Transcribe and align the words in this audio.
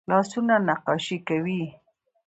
لاسونه 0.09 0.55
نقاشي 0.67 1.17
کوي 1.27 1.61